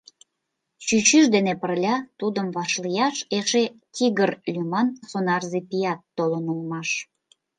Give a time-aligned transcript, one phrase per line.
[0.85, 3.63] Чӱчӱж дене пырля тудым вашлияш эше
[3.93, 6.89] Тигр лӱман сонарзе пият толын улмаш.